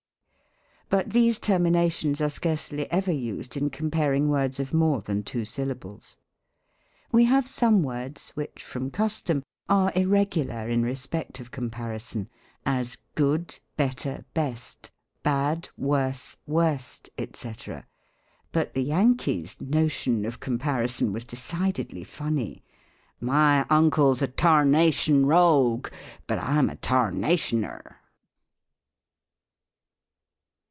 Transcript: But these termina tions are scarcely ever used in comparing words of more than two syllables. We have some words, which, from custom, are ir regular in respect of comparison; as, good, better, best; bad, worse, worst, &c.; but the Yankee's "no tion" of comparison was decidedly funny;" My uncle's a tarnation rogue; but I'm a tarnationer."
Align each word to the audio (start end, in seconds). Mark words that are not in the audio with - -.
But 0.89 1.11
these 1.11 1.39
termina 1.39 1.89
tions 1.89 2.19
are 2.19 2.29
scarcely 2.29 2.91
ever 2.91 3.13
used 3.13 3.55
in 3.55 3.69
comparing 3.69 4.27
words 4.27 4.59
of 4.59 4.73
more 4.73 4.99
than 4.99 5.23
two 5.23 5.45
syllables. 5.45 6.17
We 7.13 7.23
have 7.23 7.47
some 7.47 7.81
words, 7.81 8.31
which, 8.31 8.61
from 8.61 8.91
custom, 8.91 9.41
are 9.69 9.93
ir 9.95 10.05
regular 10.05 10.67
in 10.67 10.83
respect 10.83 11.39
of 11.39 11.49
comparison; 11.49 12.27
as, 12.65 12.97
good, 13.15 13.57
better, 13.77 14.25
best; 14.33 14.91
bad, 15.23 15.69
worse, 15.77 16.35
worst, 16.45 17.09
&c.; 17.35 17.53
but 18.51 18.73
the 18.73 18.83
Yankee's 18.83 19.55
"no 19.61 19.87
tion" 19.87 20.25
of 20.25 20.41
comparison 20.41 21.13
was 21.13 21.23
decidedly 21.23 22.03
funny;" 22.03 22.65
My 23.21 23.65
uncle's 23.69 24.21
a 24.21 24.27
tarnation 24.27 25.25
rogue; 25.25 25.87
but 26.27 26.37
I'm 26.37 26.69
a 26.69 26.75
tarnationer." 26.75 27.95